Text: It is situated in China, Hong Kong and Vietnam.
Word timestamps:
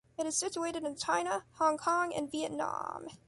It 0.17 0.25
is 0.25 0.35
situated 0.35 0.83
in 0.83 0.95
China, 0.95 1.43
Hong 1.59 1.77
Kong 1.77 2.11
and 2.15 2.31
Vietnam. 2.31 3.07